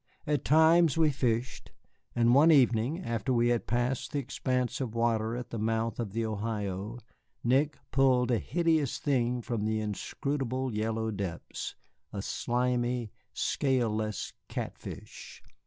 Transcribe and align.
At 0.25 0.43
times 0.43 0.97
we 0.97 1.11
fished, 1.11 1.69
and 2.15 2.33
one 2.33 2.49
evening, 2.49 3.03
after 3.05 3.31
we 3.31 3.49
had 3.49 3.67
passed 3.67 4.11
the 4.11 4.17
expanse 4.17 4.81
of 4.81 4.95
water 4.95 5.35
at 5.35 5.51
the 5.51 5.59
mouth 5.59 5.99
of 5.99 6.11
the 6.11 6.25
Ohio, 6.25 6.97
Nick 7.43 7.77
pulled 7.91 8.31
a 8.31 8.39
hideous 8.39 8.97
thing 8.97 9.43
from 9.43 9.63
the 9.63 9.79
inscrutable 9.79 10.73
yellow 10.73 11.11
depths, 11.11 11.75
a 12.11 12.23
slimy, 12.23 13.11
scaleless 13.31 14.33
catfish. 14.47 15.43